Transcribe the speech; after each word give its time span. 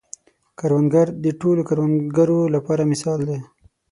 کروندګر 0.59 1.07
د 1.23 1.25
ټولو 1.41 1.61
کروندګرو 1.69 2.39
لپاره 2.55 2.89
مثال 2.91 3.19
دی 3.29 3.39